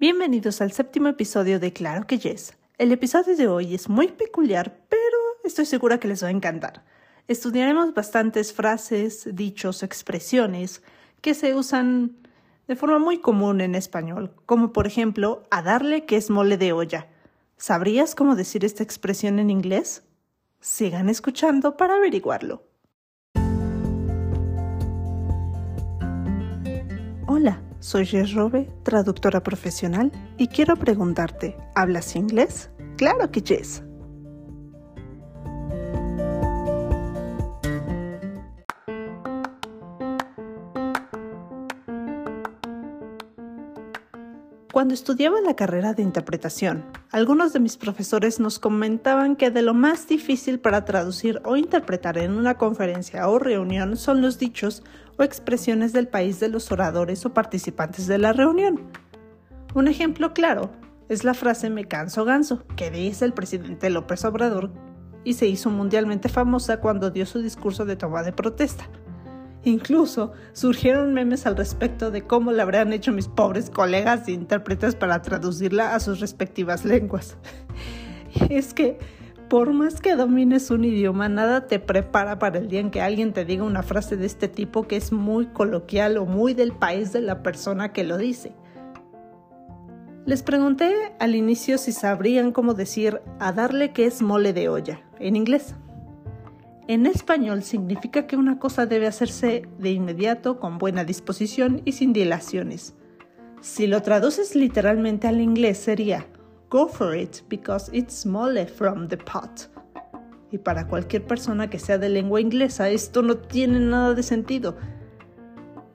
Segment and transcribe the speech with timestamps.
[0.00, 2.54] Bienvenidos al séptimo episodio de Claro que Yes.
[2.78, 6.86] El episodio de hoy es muy peculiar, pero estoy segura que les va a encantar.
[7.28, 10.82] Estudiaremos bastantes frases, dichos, expresiones
[11.20, 12.16] que se usan
[12.66, 16.72] de forma muy común en español, como por ejemplo, a darle que es mole de
[16.72, 17.08] olla.
[17.58, 20.02] ¿Sabrías cómo decir esta expresión en inglés?
[20.60, 22.64] Sigan escuchando para averiguarlo.
[27.26, 32.70] Hola, soy Jess Robe, traductora profesional, y quiero preguntarte, ¿hablas inglés?
[32.96, 33.82] Claro que Jess.
[44.80, 49.74] Cuando estudiaba la carrera de interpretación, algunos de mis profesores nos comentaban que de lo
[49.74, 54.82] más difícil para traducir o interpretar en una conferencia o reunión son los dichos
[55.18, 58.80] o expresiones del país de los oradores o participantes de la reunión.
[59.74, 60.70] Un ejemplo claro
[61.10, 64.70] es la frase me canso ganso, que dice el presidente López Obrador
[65.24, 68.88] y se hizo mundialmente famosa cuando dio su discurso de toma de protesta.
[69.64, 74.94] Incluso surgieron memes al respecto de cómo le habrían hecho mis pobres colegas e intérpretes
[74.94, 77.36] para traducirla a sus respectivas lenguas.
[78.48, 78.98] es que,
[79.48, 83.32] por más que domines un idioma, nada te prepara para el día en que alguien
[83.32, 87.12] te diga una frase de este tipo que es muy coloquial o muy del país
[87.12, 88.54] de la persona que lo dice.
[90.24, 95.00] Les pregunté al inicio si sabrían cómo decir a darle que es mole de olla
[95.18, 95.74] en inglés.
[96.90, 102.12] En español significa que una cosa debe hacerse de inmediato, con buena disposición y sin
[102.12, 102.96] dilaciones.
[103.60, 106.26] Si lo traduces literalmente al inglés sería
[106.68, 109.70] Go for it because it's mole from the pot.
[110.50, 114.76] Y para cualquier persona que sea de lengua inglesa esto no tiene nada de sentido.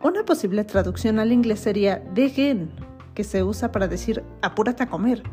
[0.01, 2.71] Una posible traducción al inglés sería dig in,
[3.13, 5.23] que se usa para decir apúrate a comer,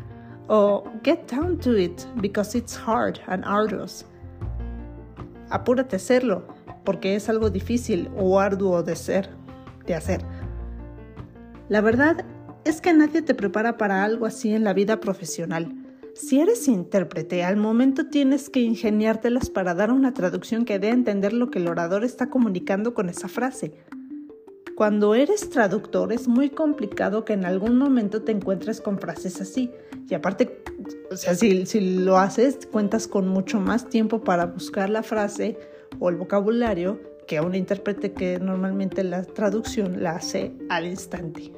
[0.49, 4.05] o get down to it because it's hard and arduous
[5.53, 6.47] apúrate a hacerlo,
[6.85, 9.31] porque es algo difícil o arduo de ser,
[9.87, 10.25] de hacer.
[11.69, 12.25] La verdad
[12.65, 15.75] es que nadie te prepara para algo así en la vida profesional.
[16.15, 20.93] Si eres intérprete, al momento tienes que ingeniártelas para dar una traducción que dé a
[20.93, 23.73] entender lo que el orador está comunicando con esa frase.
[24.77, 29.71] Cuando eres traductor es muy complicado que en algún momento te encuentres con frases así.
[30.09, 30.65] Y aparte,
[31.11, 35.59] o sea, si, si lo haces, cuentas con mucho más tiempo para buscar la frase
[35.99, 41.53] o el vocabulario que a un intérprete que normalmente la traducción la hace al instante.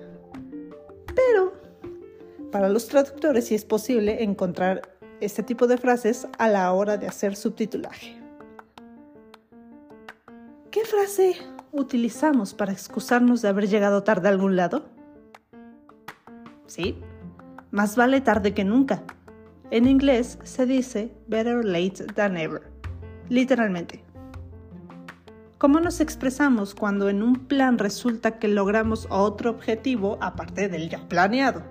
[1.14, 1.52] Pero
[2.50, 4.82] para los traductores sí es posible encontrar
[5.20, 8.20] este tipo de frases a la hora de hacer subtitulaje.
[10.70, 11.36] ¿Qué frase
[11.74, 14.84] utilizamos para excusarnos de haber llegado tarde a algún lado?
[16.66, 16.98] Sí,
[17.70, 19.02] más vale tarde que nunca.
[19.70, 22.62] En inglés se dice better late than ever,
[23.28, 24.04] literalmente.
[25.58, 31.08] ¿Cómo nos expresamos cuando en un plan resulta que logramos otro objetivo aparte del ya
[31.08, 31.62] planeado?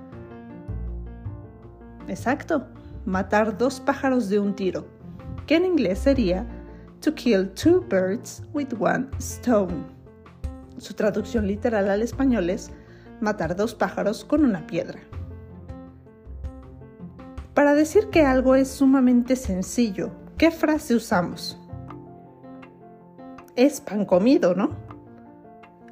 [2.07, 2.67] Exacto,
[3.05, 4.85] matar dos pájaros de un tiro,
[5.45, 6.45] que en inglés sería
[7.01, 9.92] to kill two birds with one stone.
[10.77, 12.71] Su traducción literal al español es
[13.21, 14.99] matar dos pájaros con una piedra.
[17.53, 21.59] Para decir que algo es sumamente sencillo, ¿qué frase usamos?
[23.55, 24.71] Es pan comido, ¿no?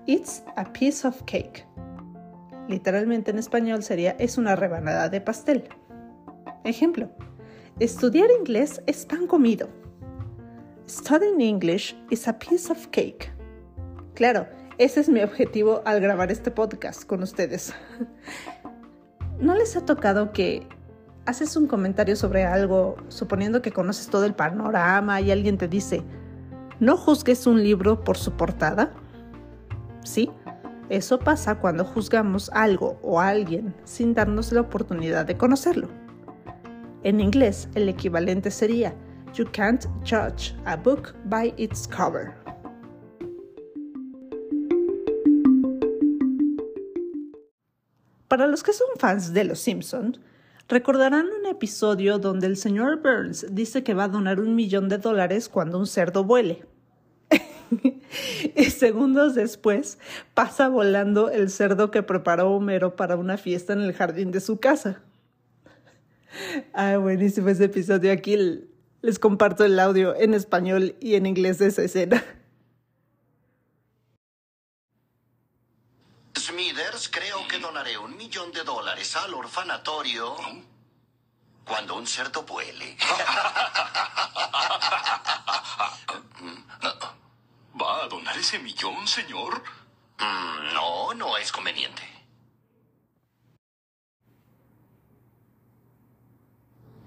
[0.07, 1.67] It's a piece of cake.
[2.67, 5.69] Literalmente en español sería es una rebanada de pastel.
[6.63, 7.09] Ejemplo,
[7.79, 9.69] estudiar inglés es pan comido.
[10.89, 13.31] Studying English is a piece of cake.
[14.15, 14.47] Claro,
[14.83, 17.71] ese es mi objetivo al grabar este podcast con ustedes.
[19.39, 20.67] ¿No les ha tocado que
[21.27, 26.01] haces un comentario sobre algo, suponiendo que conoces todo el panorama y alguien te dice,
[26.79, 28.91] no juzgues un libro por su portada?
[30.03, 30.31] Sí,
[30.89, 35.89] eso pasa cuando juzgamos algo o alguien sin darnos la oportunidad de conocerlo.
[37.03, 38.95] En inglés, el equivalente sería,
[39.35, 42.40] You can't judge a book by its cover.
[48.31, 50.17] Para los que son fans de Los Simpson,
[50.69, 54.99] recordarán un episodio donde el señor Burns dice que va a donar un millón de
[54.99, 56.63] dólares cuando un cerdo vuele.
[58.55, 59.99] y segundos después
[60.33, 64.61] pasa volando el cerdo que preparó Homero para una fiesta en el jardín de su
[64.61, 65.01] casa.
[66.71, 68.13] Ah, buenísimo ese episodio.
[68.13, 68.37] Aquí
[69.01, 72.23] les comparto el audio en español y en inglés de esa escena.
[76.51, 80.35] Smithers, creo que donaré un millón de dólares al orfanatorio
[81.63, 82.97] cuando un cerdo vuele.
[87.81, 89.63] ¿Va a donar ese millón, señor?
[90.19, 92.03] Mm, no, no es conveniente.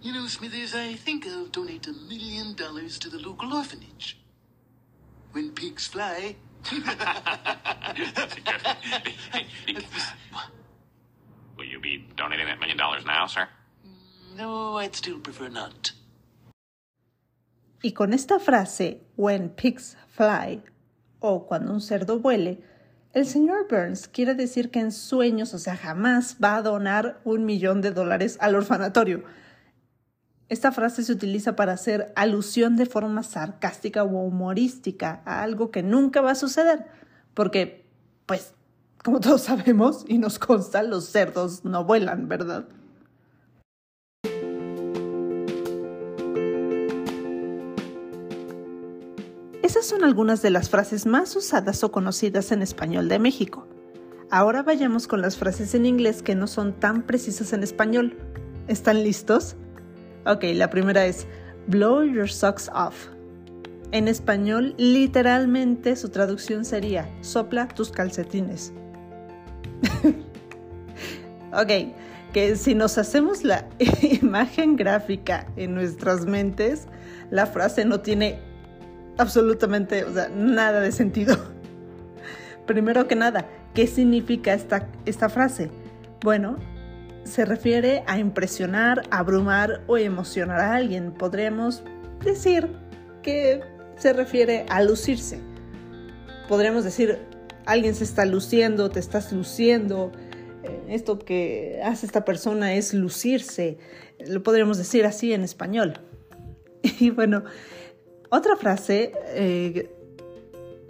[0.00, 4.16] You know, Smithers, I think I'll donate a million dollars to the local orphanage.
[5.32, 6.36] When pigs fly.
[11.56, 13.48] Will you be donating that million dollars now, sir?
[14.36, 15.92] no, I'd still prefer not.
[17.82, 20.62] Y con esta frase, when pigs fly,
[21.20, 22.62] o cuando un cerdo vuele,
[23.12, 27.44] el señor Burns quiere decir que en sueños, o sea, jamás va a donar un
[27.44, 29.22] millón de dólares al orfanatorio.
[30.50, 35.82] Esta frase se utiliza para hacer alusión de forma sarcástica o humorística a algo que
[35.82, 36.84] nunca va a suceder,
[37.32, 37.86] porque,
[38.26, 38.52] pues,
[39.02, 42.68] como todos sabemos y nos consta, los cerdos no vuelan, ¿verdad?
[49.62, 53.66] Esas son algunas de las frases más usadas o conocidas en español de México.
[54.30, 58.18] Ahora vayamos con las frases en inglés que no son tan precisas en español.
[58.68, 59.56] ¿Están listos?
[60.26, 61.26] Ok, la primera es
[61.66, 63.08] blow your socks off.
[63.92, 68.72] En español, literalmente su traducción sería sopla tus calcetines.
[71.52, 71.94] ok,
[72.32, 73.68] que si nos hacemos la
[74.22, 76.88] imagen gráfica en nuestras mentes,
[77.30, 78.38] la frase no tiene
[79.18, 81.36] absolutamente, o sea, nada de sentido.
[82.66, 85.70] Primero que nada, ¿qué significa esta, esta frase?
[86.22, 86.56] Bueno,
[87.24, 91.12] se refiere a impresionar, abrumar o emocionar a alguien.
[91.12, 91.82] Podríamos
[92.24, 92.68] decir
[93.22, 93.60] que
[93.96, 95.40] se refiere a lucirse.
[96.48, 97.18] Podríamos decir,
[97.66, 100.12] alguien se está luciendo, te estás luciendo.
[100.62, 103.78] Eh, esto que hace esta persona es lucirse.
[104.26, 106.00] Lo podríamos decir así en español.
[107.00, 107.44] Y bueno,
[108.28, 109.90] otra frase, eh,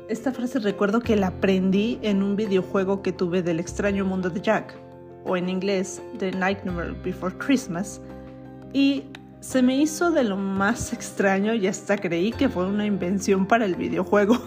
[0.09, 4.41] esta frase recuerdo que la aprendí en un videojuego que tuve del extraño mundo de
[4.41, 4.75] Jack,
[5.25, 8.01] o en inglés, The Nightmare Before Christmas,
[8.73, 9.05] y
[9.41, 13.67] se me hizo de lo más extraño y hasta creí que fue una invención para
[13.67, 14.39] el videojuego.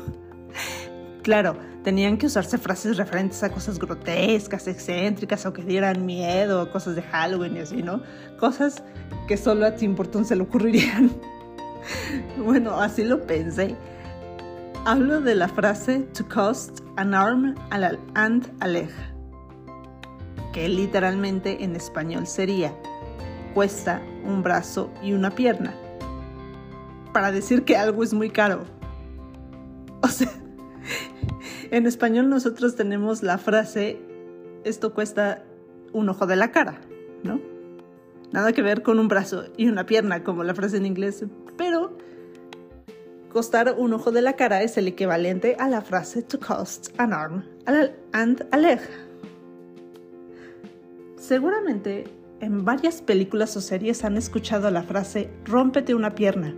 [1.23, 6.95] claro, tenían que usarse frases referentes a cosas grotescas, excéntricas o que dieran miedo, cosas
[6.95, 8.01] de Halloween y así, ¿no?
[8.39, 8.83] Cosas
[9.27, 11.11] que solo a Tim Burton se le ocurrirían.
[12.43, 13.75] bueno, así lo pensé.
[14.85, 18.89] Hablo de la frase to cost an arm and a leg,
[20.53, 22.73] que literalmente en español sería
[23.53, 25.75] cuesta un brazo y una pierna,
[27.13, 28.65] para decir que algo es muy caro.
[30.01, 30.31] O sea,
[31.71, 33.99] en español nosotros tenemos la frase
[34.63, 35.43] esto cuesta
[35.93, 36.79] un ojo de la cara,
[37.23, 37.39] ¿no?
[38.31, 41.25] Nada que ver con un brazo y una pierna, como la frase en inglés,
[41.57, 41.97] pero
[43.31, 47.13] costar un ojo de la cara es el equivalente a la frase to cost an
[47.13, 47.43] arm
[48.13, 49.06] and a leg.
[51.27, 52.05] Seguramente
[52.39, 56.55] en varias películas o series han escuchado la frase rómpete una pierna,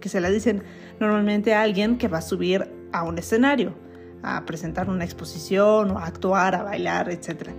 [0.00, 0.64] que se la dicen
[0.98, 3.72] normalmente a alguien que va a subir a un escenario,
[4.24, 7.50] a presentar una exposición o a actuar, a bailar, etc.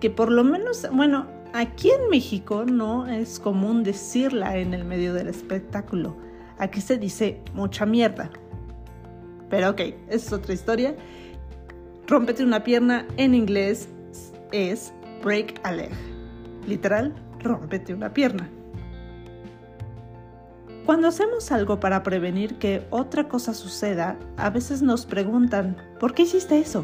[0.00, 5.12] Que por lo menos, bueno, Aquí en México no es común decirla en el medio
[5.12, 6.16] del espectáculo.
[6.58, 8.30] Aquí se dice mucha mierda.
[9.48, 10.94] Pero ok, es otra historia.
[12.06, 13.88] Rómpete una pierna en inglés
[14.52, 14.92] es
[15.22, 15.90] break a leg.
[16.66, 18.50] Literal, rómpete una pierna.
[20.86, 26.22] Cuando hacemos algo para prevenir que otra cosa suceda, a veces nos preguntan, ¿por qué
[26.22, 26.82] hiciste eso?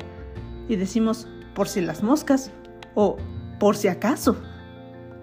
[0.69, 2.51] Y decimos, por si las moscas
[2.95, 3.17] o
[3.59, 4.37] por si acaso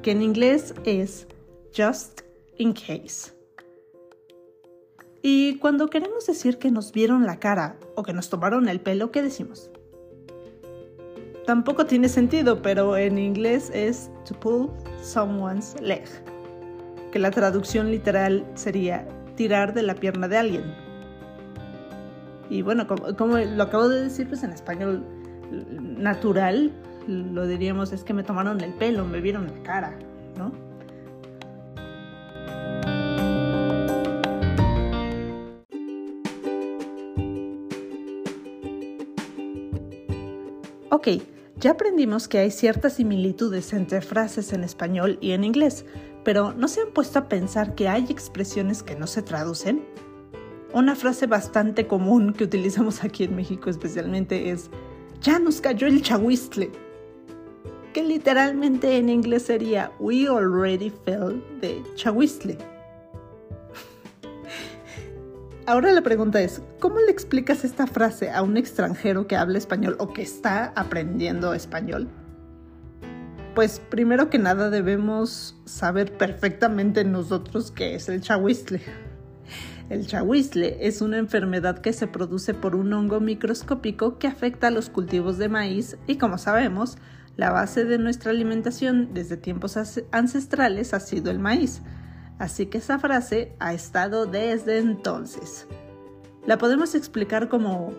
[0.01, 1.27] que en inglés es
[1.75, 2.21] just
[2.57, 3.31] in case.
[5.21, 9.11] Y cuando queremos decir que nos vieron la cara o que nos tomaron el pelo,
[9.11, 9.71] ¿qué decimos?
[11.45, 14.69] Tampoco tiene sentido, pero en inglés es to pull
[15.01, 16.05] someone's leg,
[17.11, 20.63] que la traducción literal sería tirar de la pierna de alguien.
[22.49, 25.03] Y bueno, como, lo acabo de decir, pues en español
[25.51, 26.71] natural,
[27.07, 29.99] lo diríamos es que me tomaron el pelo, me vieron la cara,
[30.37, 30.51] ¿no?
[40.89, 41.07] Ok,
[41.57, 45.85] ya aprendimos que hay ciertas similitudes entre frases en español y en inglés,
[46.23, 49.85] pero ¿no se han puesto a pensar que hay expresiones que no se traducen?
[50.73, 54.69] Una frase bastante común que utilizamos aquí en México especialmente es,
[55.21, 56.71] ya nos cayó el chahuistle
[57.93, 62.72] que literalmente en inglés sería We already fell de Chawistle.
[65.65, 69.95] Ahora la pregunta es, ¿cómo le explicas esta frase a un extranjero que habla español
[69.97, 72.09] o que está aprendiendo español?
[73.55, 78.81] Pues primero que nada debemos saber perfectamente nosotros qué es el chahuizle.
[79.89, 84.71] El chahuizle es una enfermedad que se produce por un hongo microscópico que afecta a
[84.71, 86.97] los cultivos de maíz y como sabemos,
[87.37, 89.77] la base de nuestra alimentación desde tiempos
[90.11, 91.81] ancestrales ha sido el maíz.
[92.43, 95.65] Así que esa frase ha estado desde entonces.
[96.45, 97.93] La podemos explicar como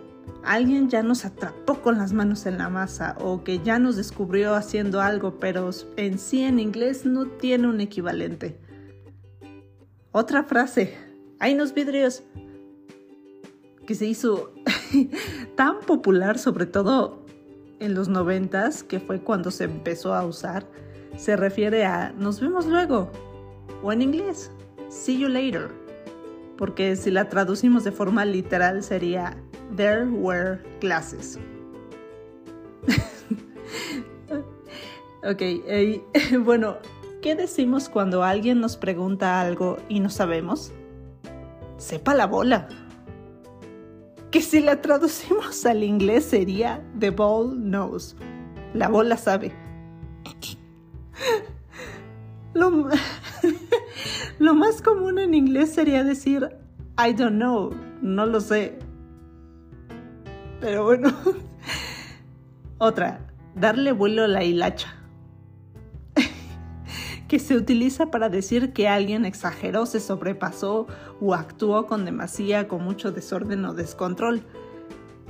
[0.44, 4.54] alguien ya nos atrapó con las manos en la masa o que ya nos descubrió
[4.54, 8.60] haciendo algo, pero en sí en inglés no tiene un equivalente.
[10.12, 10.94] Otra frase,
[11.40, 12.22] hay unos vidrios,
[13.86, 14.52] que se hizo
[15.56, 17.24] tan popular, sobre todo
[17.80, 20.66] en los noventas, que fue cuando se empezó a usar,
[21.16, 23.10] se refiere a nos vemos luego,
[23.84, 24.50] o en inglés,
[24.88, 25.70] see you later,
[26.56, 29.36] porque si la traducimos de forma literal sería
[29.76, 31.38] there were glasses.
[35.22, 35.42] ok,
[36.44, 36.78] bueno,
[37.20, 40.72] ¿qué decimos cuando alguien nos pregunta algo y no sabemos?
[41.76, 42.68] Sepa la bola.
[44.30, 48.16] Que si la traducimos al inglés sería the ball knows.
[48.72, 49.52] La bola sabe.
[52.54, 52.88] Lo,
[54.44, 56.50] lo más común en inglés sería decir
[56.98, 58.78] I don't know, no lo sé.
[60.60, 61.10] Pero bueno.
[62.78, 64.94] Otra, darle vuelo a la hilacha.
[67.28, 70.88] que se utiliza para decir que alguien exageró, se sobrepasó
[71.22, 74.44] o actuó con demasía, con mucho desorden o descontrol.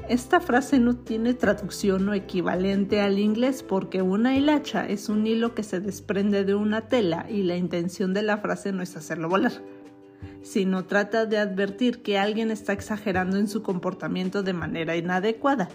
[0.08, 5.54] Esta frase no tiene traducción o equivalente al inglés porque una hilacha es un hilo
[5.54, 9.28] que se desprende de una tela y la intención de la frase no es hacerlo
[9.28, 9.52] volar
[10.44, 15.70] sino trata de advertir que alguien está exagerando en su comportamiento de manera inadecuada.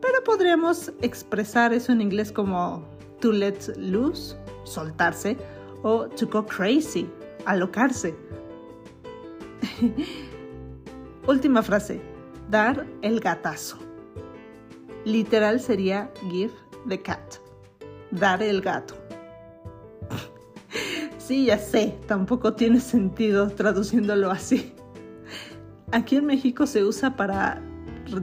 [0.00, 2.86] Pero podríamos expresar eso en inglés como
[3.20, 5.36] to let loose, soltarse,
[5.82, 7.08] o to go crazy,
[7.44, 8.14] alocarse.
[11.26, 12.00] Última frase,
[12.50, 13.78] dar el gatazo.
[15.04, 16.52] Literal sería give
[16.88, 17.36] the cat,
[18.10, 18.94] dar el gato.
[21.18, 24.74] Sí, ya sé, tampoco tiene sentido traduciéndolo así.
[25.92, 27.62] Aquí en México se usa para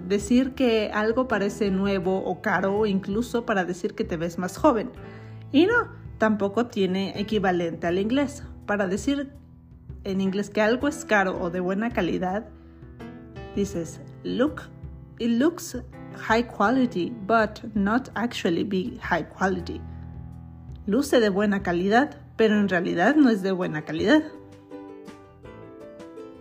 [0.10, 4.58] decir que algo parece nuevo o caro o incluso para decir que te ves más
[4.58, 4.90] joven.
[5.54, 8.44] Y no, tampoco tiene equivalente al inglés.
[8.66, 9.32] Para decir
[10.04, 12.50] en inglés que algo es caro o de buena calidad,
[13.56, 14.70] dices look,
[15.20, 15.76] it looks
[16.16, 19.82] high quality, but not actually be high quality.
[20.86, 24.24] Luce de buena calidad, pero en realidad no es de buena calidad.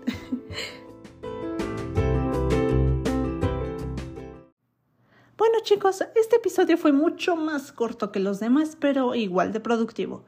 [5.37, 10.25] bueno chicos, este episodio fue mucho más corto que los demás, pero igual de productivo.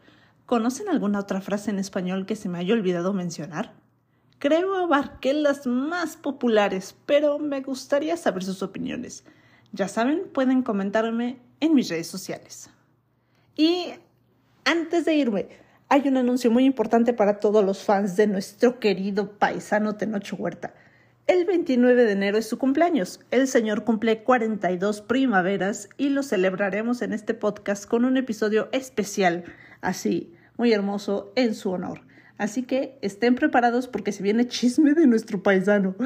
[0.47, 3.75] ¿Conocen alguna otra frase en español que se me haya olvidado mencionar?
[4.39, 9.25] Creo abarqué las más populares, pero me gustaría saber sus opiniones.
[9.73, 12.71] Ya saben, pueden comentarme en mis redes sociales.
[13.57, 13.87] Y
[14.65, 15.49] antes de irme,
[15.89, 20.75] hay un anuncio muy importante para todos los fans de nuestro querido paisano Tenocho Huerta.
[21.27, 23.21] El 29 de enero es su cumpleaños.
[23.31, 29.45] El señor cumple 42 primaveras y lo celebraremos en este podcast con un episodio especial,
[29.81, 32.08] así, muy hermoso, en su honor.
[32.39, 35.97] Así que estén preparados porque se viene chisme de nuestro paisano.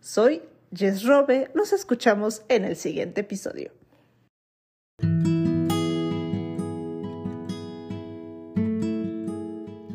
[0.00, 0.42] Soy
[0.74, 3.72] Jess Robe, nos escuchamos en el siguiente episodio.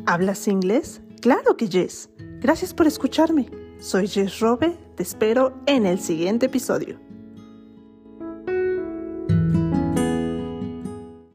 [0.06, 1.00] ¿Hablas inglés?
[1.20, 2.10] Claro que yes.
[2.40, 3.48] Gracias por escucharme.
[3.78, 7.03] Soy Jess Robe, te espero en el siguiente episodio.